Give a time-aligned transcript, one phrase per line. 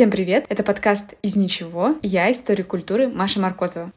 [0.00, 0.46] Всем привет!
[0.48, 1.94] Это подкаст «Из ничего».
[2.00, 3.92] Я историк культуры Маша Маркозова.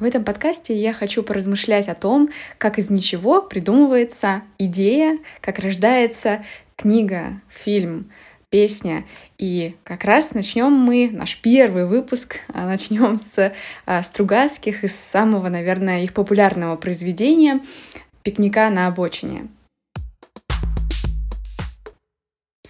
[0.00, 6.42] В этом подкасте я хочу поразмышлять о том, как из ничего придумывается идея, как рождается
[6.74, 8.10] книга, фильм,
[8.48, 9.04] песня.
[9.36, 13.52] И как раз начнем мы наш первый выпуск, а, начнем с
[13.84, 17.60] а, Стругацких, из самого, наверное, их популярного произведения
[18.22, 19.48] «Пикника на обочине».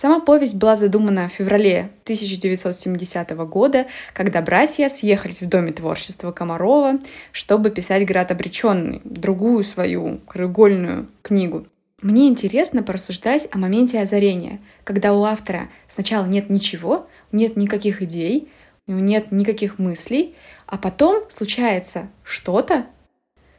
[0.03, 6.97] Сама повесть была задумана в феврале 1970 года, когда братья съехались в Доме творчества Комарова,
[7.31, 11.69] чтобы писать «Град обреченный», другую свою краеугольную книгу.
[12.01, 18.49] Мне интересно порассуждать о моменте озарения, когда у автора сначала нет ничего, нет никаких идей,
[18.89, 20.35] нет никаких мыслей,
[20.67, 22.87] а потом случается что-то,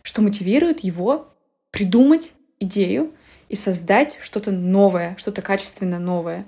[0.01, 1.29] что мотивирует его
[1.71, 3.13] придумать идею,
[3.53, 6.43] и создать что-то новое, что-то качественно новое.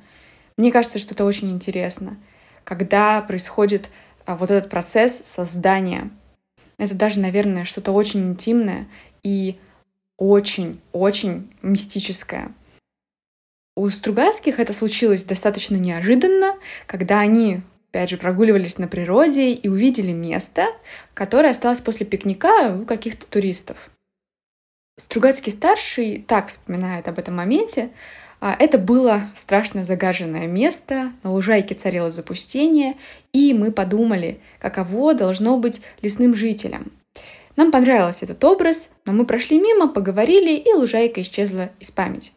[0.58, 2.18] Мне кажется, что это очень интересно,
[2.64, 3.90] когда происходит
[4.26, 6.10] а, вот этот процесс создания.
[6.80, 8.88] Это даже, наверное, что-то очень интимное
[9.22, 9.60] и
[10.18, 12.52] очень-очень мистическое.
[13.76, 16.56] У Стругацких это случилось достаточно неожиданно,
[16.88, 17.62] когда они,
[17.92, 20.70] опять же, прогуливались на природе и увидели место,
[21.14, 23.92] которое осталось после пикника у каких-то туристов.
[25.16, 27.90] Стругацкий-старший так вспоминает об этом моменте.
[28.42, 32.96] А, это было страшно загаженное место, на лужайке царило запустение,
[33.32, 36.92] и мы подумали, каково должно быть лесным жителям.
[37.56, 42.32] Нам понравился этот образ, но мы прошли мимо, поговорили, и лужайка исчезла из памяти.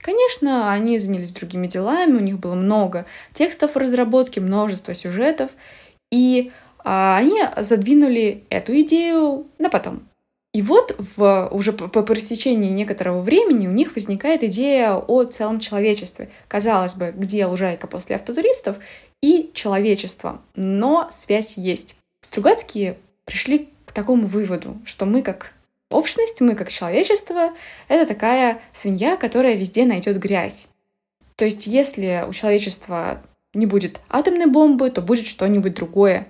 [0.00, 5.50] Конечно, они занялись другими делами, у них было много текстов в разработке, множество сюжетов,
[6.10, 6.50] и
[6.84, 10.08] а, они задвинули эту идею на потом.
[10.54, 15.60] И вот в, уже по, по пресечении некоторого времени у них возникает идея о целом
[15.60, 16.30] человечестве.
[16.48, 18.76] Казалось бы, где лужайка после автотуристов
[19.22, 21.94] и человечество, но связь есть.
[22.22, 25.52] Стругацкие пришли к такому выводу, что мы как
[25.90, 27.52] общность, мы как человечество—
[27.88, 30.66] это такая свинья, которая везде найдет грязь.
[31.36, 33.22] То есть если у человечества
[33.54, 36.26] не будет атомной бомбы, то будет что-нибудь другое.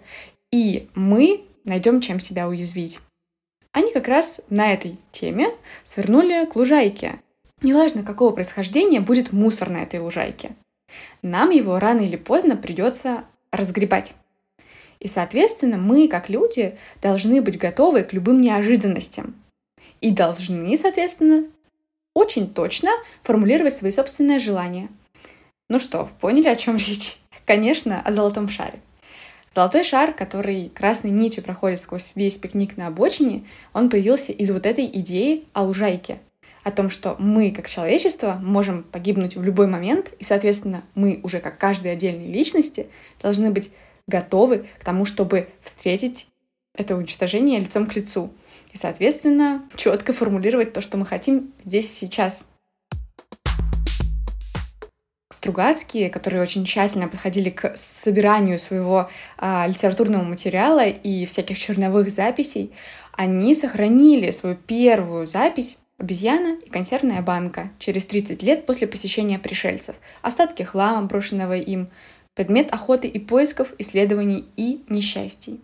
[0.51, 3.01] И мы найдем чем себя уязвить.
[3.73, 5.51] Они как раз на этой теме
[5.85, 7.21] свернули к лужайке.
[7.61, 10.53] Неважно, какого происхождения будет мусор на этой лужайке.
[11.23, 14.15] Нам его рано или поздно придется разгребать.
[15.01, 19.35] И, соответственно, мы, как люди, должны быть готовы к любым неожиданностям.
[20.01, 21.45] И должны, соответственно,
[22.15, 22.91] очень точно
[23.23, 24.89] формулировать свои собственные желания.
[25.69, 27.19] Ну что, поняли, о чем речь?
[27.47, 28.81] Конечно, о золотом шаре.
[29.55, 34.67] Золотой шар, который красной нитью проходит сквозь весь пикник на обочине, он появился из вот
[34.67, 36.19] этой идеи о лужайке,
[36.65, 41.41] о том, что мы, как человечество, можем погибнуть в любой момент, и, соответственно, мы уже
[41.41, 42.89] как каждые отдельные личности
[43.23, 43.71] должны быть
[44.07, 46.27] готовы к тому, чтобы встретить
[46.75, 48.33] это уничтожение лицом к лицу.
[48.73, 52.48] И, соответственно, четко формулировать то, что мы хотим здесь и сейчас.
[55.39, 62.73] Стругацкие, которые очень тщательно подходили к собиранию своего а, литературного материала и всяких черновых записей,
[63.13, 69.95] они сохранили свою первую запись Обезьяна и консервная банка через 30 лет после посещения пришельцев.
[70.23, 71.89] Остатки хлама, брошенного им,
[72.35, 75.61] предмет охоты и поисков, исследований и несчастий.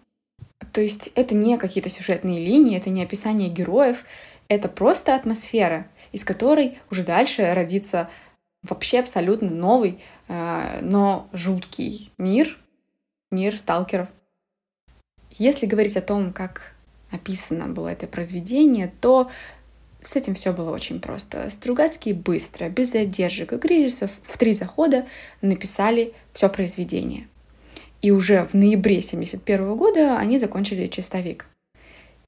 [0.70, 4.04] То есть это не какие-то сюжетные линии, это не описание героев,
[4.46, 8.08] это просто атмосфера, из которой уже дальше родится
[8.64, 12.58] вообще абсолютно новый, э, но жуткий мир,
[13.30, 14.08] мир сталкеров.
[15.30, 16.74] Если говорить о том, как
[17.12, 19.30] написано было это произведение, то
[20.02, 21.48] с этим все было очень просто.
[21.50, 25.06] Стругацкие быстро, без задержек и кризисов, в три захода
[25.40, 27.28] написали все произведение.
[28.02, 31.46] И уже в ноябре 1971 года они закончили «Чистовик».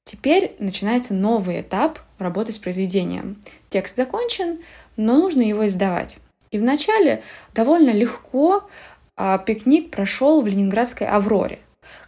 [0.03, 3.43] Теперь начинается новый этап работы с произведением.
[3.69, 4.59] Текст закончен,
[4.95, 6.17] но нужно его издавать.
[6.51, 8.67] И вначале довольно легко
[9.15, 11.59] а, пикник прошел в ленинградской «Авроре».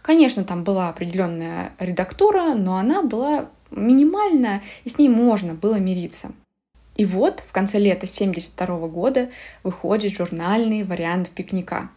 [0.02, 6.32] Конечно, там была определенная редактура, но она была минимальная, и с ней можно было мириться.
[6.96, 9.30] И вот в конце лета 1972 года
[9.62, 11.90] выходит журнальный вариант пикника.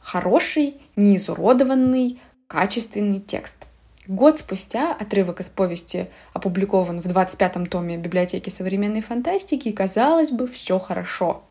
[0.00, 3.58] Хороший, неизуродованный, качественный текст–
[4.06, 10.46] Год спустя отрывок из повести опубликован в 25-м томе библиотеки современной фантастики, и, казалось бы,
[10.46, 11.42] все хорошо.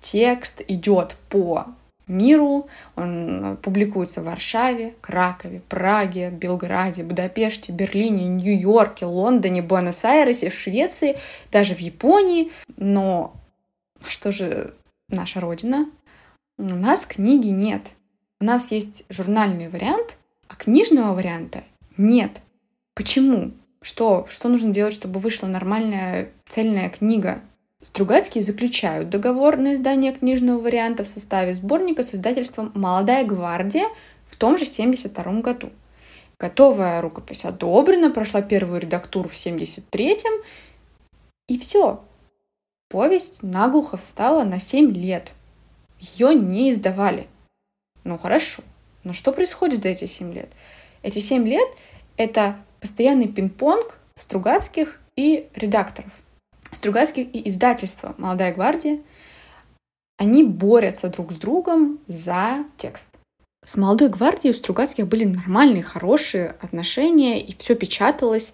[0.00, 1.66] Текст идет по
[2.06, 11.18] миру, он публикуется в Варшаве, Кракове, Праге, Белграде, Будапеште, Берлине, Нью-Йорке, Лондоне, Буэнос-Айресе, в Швеции,
[11.50, 12.52] даже в Японии.
[12.76, 13.34] Но
[14.06, 14.74] что же
[15.08, 15.90] наша родина?
[16.56, 17.82] У нас книги нет.
[18.40, 20.16] у нас есть журнальный вариант,
[20.46, 21.64] а книжного варианта
[21.96, 22.40] нет.
[22.94, 23.52] Почему?
[23.80, 27.40] Что, что нужно делать, чтобы вышла нормальная цельная книга?
[27.82, 33.86] Стругацкие заключают договор на издание книжного варианта в составе сборника с издательством «Молодая гвардия»
[34.28, 35.70] в том же 1972 году.
[36.38, 40.42] Готовая рукопись одобрена, прошла первую редактуру в 73-м,
[41.48, 42.02] и все.
[42.88, 45.32] Повесть наглухо встала на 7 лет.
[46.00, 47.28] Ее не издавали.
[48.04, 48.62] Ну хорошо,
[49.04, 50.50] но что происходит за эти 7 лет?
[51.06, 51.68] Эти 7 лет—
[52.16, 56.10] это постоянный пинг-понг Стругацких и редакторов.
[56.72, 58.98] Стругацких и издательства «Молодая гвардия»
[60.18, 63.06] они борются друг с другом за текст.
[63.64, 68.52] С «Молодой гвардией» у Стругацких были нормальные, хорошие отношения, и все печаталось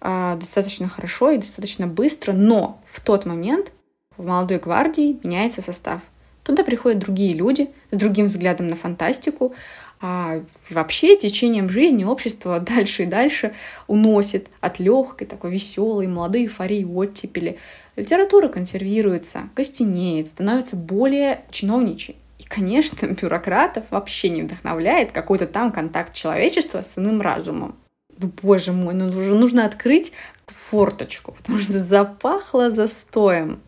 [0.00, 3.70] э, достаточно хорошо и достаточно быстро, но в тот момент
[4.16, 6.00] в «Молодой гвардии» меняется состав.
[6.42, 9.54] Туда приходят другие люди с другим взглядом на фантастику,
[10.04, 13.54] а вообще течением жизни общество дальше и дальше
[13.86, 17.58] уносит от легкой, такой веселой, молодой эйфории оттепели.
[17.94, 22.16] Литература консервируется, костенеет, становится более чиновничей.
[22.38, 27.76] И, конечно, бюрократов вообще не вдохновляет какой-то там контакт человечества с иным разумом.
[28.18, 30.12] Ну, боже мой, ну уже нужно открыть
[30.46, 33.60] форточку, потому что запахло застоем.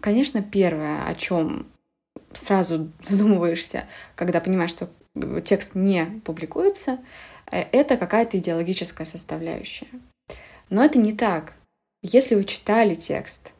[0.00, 1.66] Конечно, первое, о чем
[2.34, 4.90] сразу задумываешься, когда понимаешь, что
[5.44, 6.98] текст не публикуется,
[7.50, 9.88] э, это какая-то идеологическая составляющая.
[10.70, 11.54] Но это не так.
[12.02, 13.52] Если вы читали текст,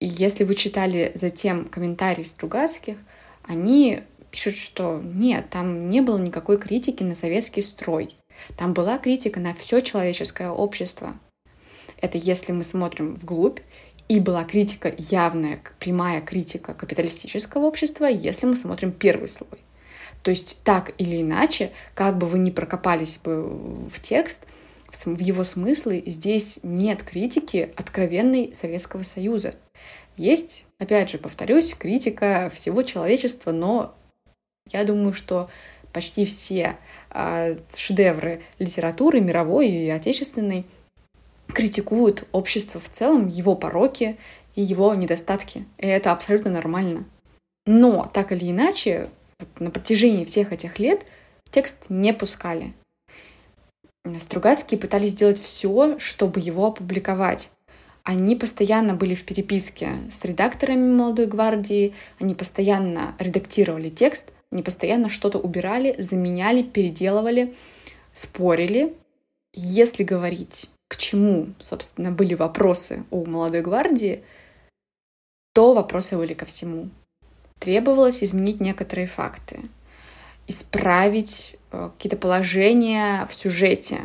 [0.00, 2.96] и если вы читали затем комментарии Стругацких,
[3.42, 8.16] они пишут, что нет, там не было никакой критики на советский строй.
[8.56, 11.16] Там была критика на все человеческое общество.
[12.00, 13.60] Это если мы смотрим вглубь,
[14.08, 19.60] и была критика явная, прямая критика капиталистического общества, если мы смотрим первый слой.
[20.24, 24.40] То есть так или иначе, как бы вы ни прокопались бы в текст,
[25.04, 29.54] в его смыслы, здесь нет критики откровенной Советского Союза.
[30.16, 33.94] Есть, опять же, повторюсь, критика всего человечества, но
[34.72, 35.50] я думаю, что
[35.92, 36.78] почти все
[37.10, 40.64] э, шедевры литературы мировой и отечественной
[41.48, 44.16] критикуют общество в целом, его пороки
[44.54, 45.66] и его недостатки.
[45.76, 47.04] И это абсолютно нормально.
[47.66, 49.10] Но так или иначе,
[49.58, 51.04] на протяжении всех этих лет
[51.50, 52.72] текст не пускали.
[54.20, 57.50] Стругацкие пытались сделать все, чтобы его опубликовать.
[58.02, 65.08] Они постоянно были в переписке с редакторами «Молодой гвардии», они постоянно редактировали текст, они постоянно
[65.08, 67.56] что-то убирали, заменяли, переделывали,
[68.12, 68.94] спорили.
[69.54, 74.22] Если говорить, к чему, собственно, были вопросы у «Молодой гвардии»,
[75.54, 76.90] то вопросы были ко всему
[77.58, 79.60] требовалось изменить некоторые факты,
[80.46, 84.00] исправить э, какие-то положения в сюжете.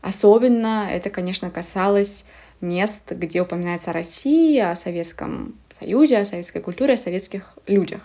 [0.00, 2.24] Особенно это, конечно, касалось
[2.60, 8.02] мест, где упоминается Россия, о Советском Союзе, о советской культуре, о советских людях.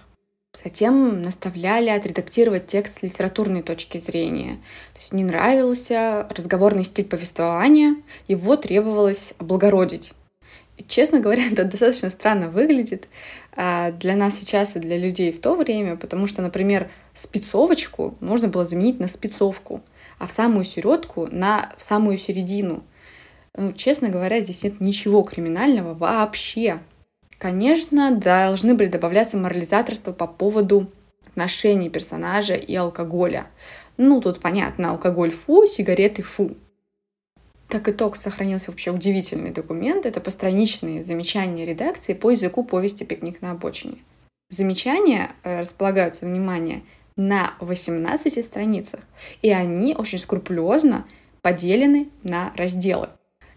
[0.63, 4.55] Затем наставляли отредактировать текст с литературной точки зрения.
[4.93, 7.97] То есть не нравился разговорный стиль повествования,
[8.27, 10.13] его требовалось облагородить.
[10.87, 13.07] Честно говоря, это достаточно странно выглядит,
[13.55, 18.47] а, для нас сейчас и для людей в то время, потому что, например, спецовочку можно
[18.47, 19.81] было заменить на спецовку,
[20.19, 22.83] а в самую середку на в самую середину.
[23.57, 26.79] Ну, честно говоря, здесь нет ничего криминального вообще.
[27.37, 30.91] Конечно, должны были добавляться морализаторства по поводу
[31.27, 33.47] отношений персонажа и алкоголя.
[33.97, 36.55] Ну, тут понятно, алкоголь фу, сигареты фу.
[37.75, 40.05] Как итог сохранился вообще удивительный документ.
[40.05, 43.97] Это постраничные замечания редакции по языку повести «Пикник на обочине».
[44.49, 46.83] Замечания э, располагаются, внимание,
[47.17, 49.01] на 18 страницах,
[49.41, 51.05] и они очень скрупулезно
[51.41, 53.09] поделены на разделы.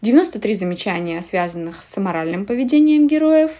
[0.03, 3.53] 93 замечания, связанных с аморальным поведением героев,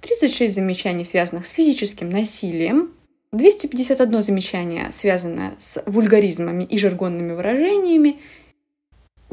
[0.00, 2.94] 36 замечаний, связанных с физическим насилием,
[3.30, 8.18] 251 замечание, связанное с вульгаризмами и жаргонными выражениями,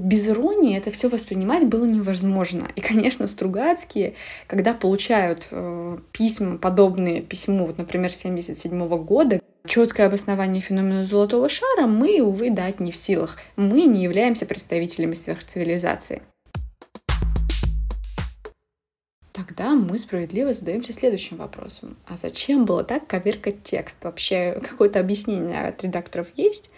[0.01, 2.67] без иронии это все воспринимать было невозможно.
[2.75, 4.15] И, конечно, Стругацкие,
[4.47, 11.87] когда получают э, письма, подобные письму, вот, например, 77 года, четкое обоснование феномена золотого шара,
[11.87, 13.37] мы, увы, дать не в силах.
[13.55, 16.23] Мы не являемся представителями сверхцивилизации.
[19.31, 21.95] Тогда мы справедливо задаемся следующим вопросом.
[22.07, 23.97] А зачем было так коверкать текст?
[24.01, 26.69] Вообще какое-то объяснение от редакторов есть?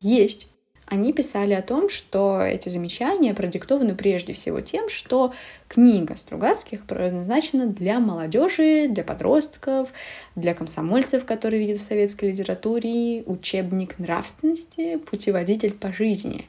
[0.00, 0.53] Есть.
[0.86, 5.32] Они писали о том, что эти замечания продиктованы прежде всего тем, что
[5.66, 9.92] книга Стругацких предназначена для молодежи, для подростков,
[10.36, 16.46] для комсомольцев, которые видят в советской литературе учебник нравственности, путеводитель по жизни.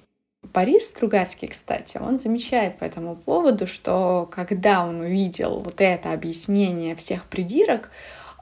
[0.53, 6.95] Борис Стругацкий, кстати, он замечает по этому поводу, что когда он увидел вот это объяснение
[6.95, 7.89] всех придирок,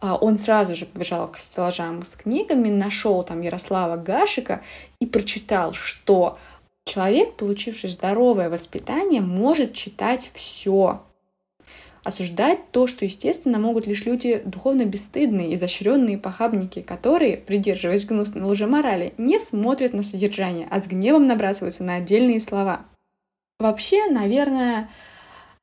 [0.04, 4.62] он сразу же побежал к стеллажам с книгами, нашел там Ярослава Гашика
[5.00, 6.38] и прочитал, что
[6.84, 11.02] человек, получивший здоровое воспитание, может читать все.
[12.04, 19.14] Осуждать то, что, естественно, могут лишь люди духовно бесстыдные, изощренные похабники, которые, придерживаясь гнусной лжеморали,
[19.18, 22.82] не смотрят на содержание, а с гневом набрасываются на отдельные слова.
[23.58, 24.90] Вообще, наверное,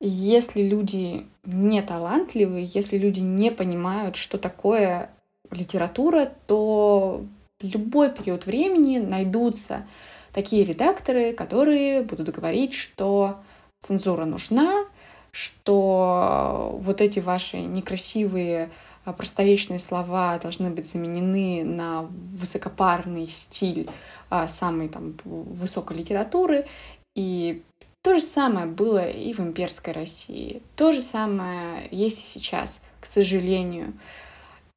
[0.01, 5.11] если люди не талантливые, если люди не понимают, что такое
[5.51, 7.25] литература, то
[7.61, 9.87] в любой период времени найдутся
[10.33, 13.41] такие редакторы, которые будут говорить, что
[13.83, 14.87] цензура нужна,
[15.33, 18.71] что вот эти ваши некрасивые
[19.05, 23.89] а, просторечные слова должны быть заменены на высокопарный стиль
[24.29, 26.67] а, самой там высокой литературы,
[27.15, 27.63] и
[28.03, 30.63] то же самое было и в имперской России.
[30.77, 33.93] То же самое есть и сейчас, к сожалению.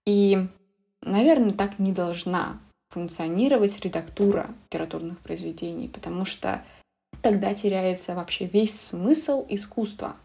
[0.06, 0.46] И,
[1.02, 6.64] наверное, так не должна функционировать редактура литературных произведений, потому что
[7.22, 10.16] тогда теряется вообще весь смысл искусства.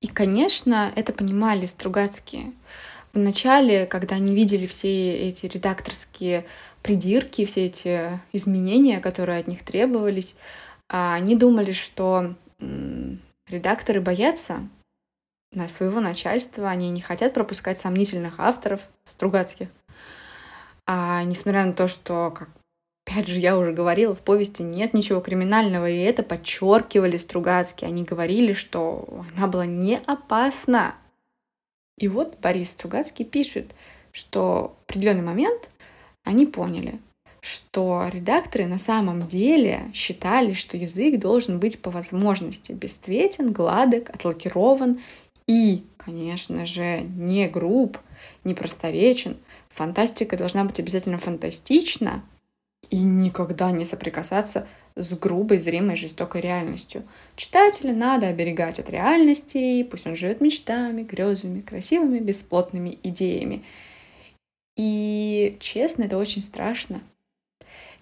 [0.00, 2.52] И, конечно, это понимали Стругацкие.
[3.14, 6.44] Вначале, когда они видели все эти редакторские
[6.82, 10.34] придирки, все эти изменения, которые от них требовались,
[10.88, 12.34] они думали, что
[13.48, 14.68] редакторы боятся
[15.52, 19.68] на своего начальства, они не хотят пропускать сомнительных авторов Стругацких.
[20.86, 22.48] А несмотря на то, что, как
[23.06, 27.88] опять же, я уже говорила, в повести нет ничего криминального, и это подчеркивали Стругацкие.
[27.88, 30.94] Они говорили, что она была не опасна.
[31.96, 33.74] И вот Борис Стругацкий пишет,
[34.12, 35.68] что в определенный момент
[36.24, 37.00] они поняли,
[37.44, 45.00] что редакторы на самом деле считали, что язык должен быть по возможности бесцветен, гладок, отлакирован
[45.46, 47.98] и, конечно же, не груб,
[48.44, 49.36] не просторечен.
[49.68, 52.22] Фантастика должна быть обязательно фантастична
[52.88, 57.02] и никогда не соприкасаться с грубой, зримой, жестокой реальностью.
[57.36, 63.64] Читателя надо оберегать от реальности, пусть он живет мечтами, грезами, красивыми, бесплотными идеями.
[64.76, 67.00] И честно, это очень страшно,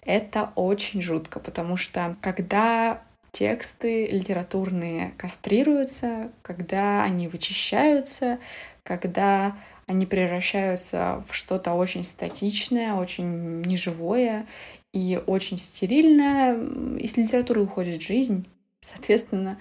[0.05, 8.39] это очень жутко, потому что когда тексты литературные кастрируются, когда они вычищаются,
[8.83, 9.57] когда
[9.87, 14.45] они превращаются в что-то очень статичное, очень неживое
[14.93, 16.55] и очень стерильное.
[16.97, 18.45] Из литературы уходит жизнь,
[18.81, 19.57] соответственно,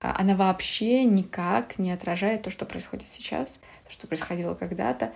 [0.00, 5.12] она вообще никак не отражает то, что происходит сейчас, то, что происходило когда-то.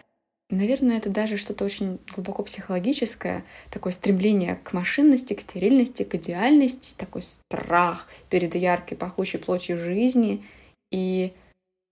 [0.48, 6.94] Наверное, это даже что-то очень глубоко психологическое, такое стремление к машинности, к стерильности, к идеальности,
[6.96, 10.44] такой страх перед яркой, пахучей плотью жизни.
[10.92, 11.32] И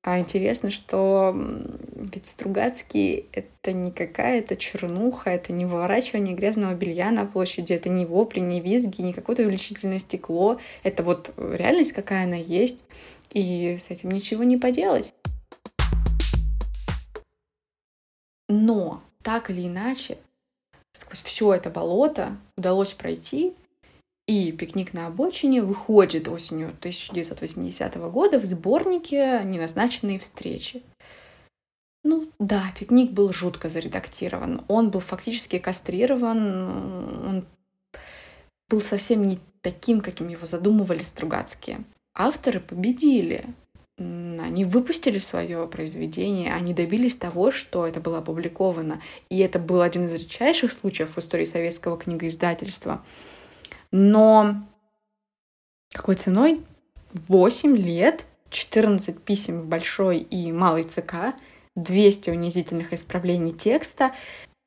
[0.06, 1.34] а интересно, что
[1.96, 8.04] ведь Стругацкий— это не какая-то чернуха, это не выворачивание грязного белья на площади, это не
[8.04, 10.60] вопли, не визги, не какое-то увеличительное стекло.
[10.82, 12.84] Это вот реальность, какая она есть,
[13.32, 15.14] и с этим ничего не поделать.
[18.56, 20.16] Но так или иначе,
[20.92, 23.52] сквозь все это болото удалось пройти,
[24.28, 30.84] и «Пикник на обочине» выходит осенью 1980 года в сборнике «Неназначенные встречи».
[32.04, 34.64] Ну да, «Пикник» был жутко заредактирован.
[34.68, 37.46] Он был фактически кастрирован, он
[38.68, 41.82] был совсем не таким, каким его задумывали Стругацкие.
[42.14, 43.46] Авторы победили
[43.96, 49.00] они выпустили свое произведение, они добились того, что это было опубликовано.
[49.28, 53.04] И это был один из редчайших случаев в истории советского книгоиздательства.
[53.90, 54.56] Но
[55.92, 56.60] какой ценой?
[57.28, 61.34] 8 лет, 14 писем в большой и малый ЦК,
[61.76, 64.12] 200 унизительных исправлений текста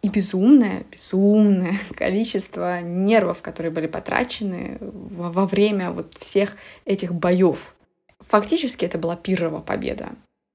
[0.01, 6.55] и безумное, безумное количество нервов, которые были потрачены во время вот всех
[6.85, 7.73] этих боев
[8.19, 10.09] Фактически это была пирова победа.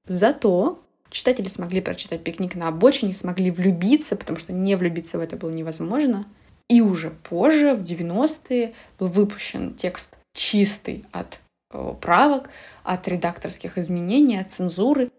[0.05, 5.37] Зато читатели смогли прочитать «Пикник на обочине», смогли влюбиться, потому что не влюбиться в это
[5.37, 6.27] было невозможно.
[6.69, 11.39] И уже позже, в 90-е, был выпущен текст чистый от
[11.71, 12.49] э, правок,
[12.83, 15.11] от редакторских изменений, от цензуры.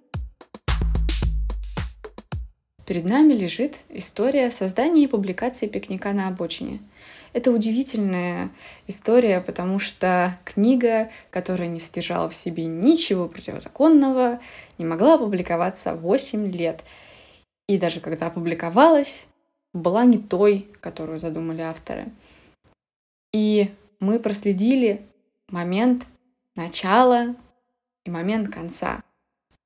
[2.87, 6.81] Перед нами лежит история создания и публикации пикника на обочине.
[7.35, 8.51] Это удивительная
[8.87, 14.41] история, потому что книга, которая не содержала в себе ничего противозаконного,
[14.79, 16.85] не могла опубликоваться 8 лет.
[17.69, 19.27] И даже когда опубликовалась,
[19.73, 22.07] была не той, которую задумали авторы.
[23.33, 25.05] И мы проследили
[25.49, 26.07] момент
[26.55, 27.35] начала
[28.05, 29.03] и момент конца.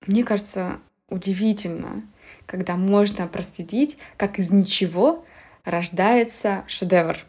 [0.06, 2.02] Мне кажется, удивительно,
[2.46, 5.22] когда можно проследить, как из ничего
[5.64, 7.27] рождается шедевр.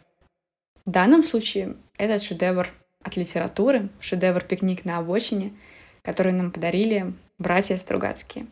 [0.90, 2.68] В данном случае этот шедевр
[3.04, 5.54] от литературы, шедевр «Пикник на обочине»,
[6.02, 8.48] который нам подарили братья Стругацкие.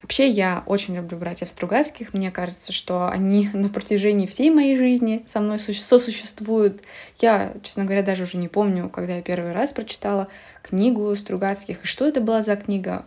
[0.00, 2.14] Вообще, я очень люблю братьев Стругацких.
[2.14, 6.82] Мне кажется, что они на протяжении всей моей жизни со мной сосуществуют.
[7.20, 10.28] Я, честно говоря, даже уже не помню, когда я первый раз прочитала
[10.62, 11.84] книгу Стругацких.
[11.84, 13.04] И что это была за книга?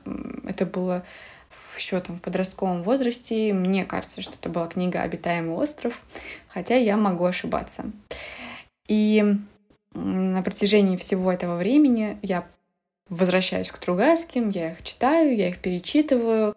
[0.48, 1.04] Это было
[1.76, 3.52] еще там в подростковом возрасте.
[3.52, 6.04] Мне кажется, что это была книга «Обитаемый остров»,
[6.50, 7.86] хотя я могу ошибаться.
[8.90, 9.24] И
[9.94, 12.46] на протяжении всего этого времени я
[13.08, 16.56] возвращаюсь к Стругацким, я их читаю, я их перечитываю.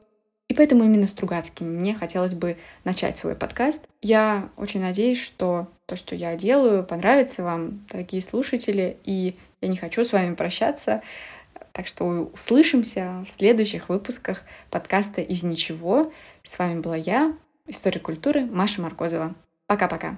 [0.49, 3.83] И поэтому именно Стругацкими мне хотелось бы начать свой подкаст.
[4.01, 9.77] Я очень надеюсь, что то, что я делаю, понравится вам, дорогие слушатели, и я не
[9.77, 11.03] хочу с вами прощаться.
[11.73, 16.13] Так что услышимся в следующих выпусках подкаста «Из ничего».
[16.43, 17.35] С вами была я,
[17.67, 19.35] историк культуры Маша Маркозова.
[19.67, 20.17] Пока-пока.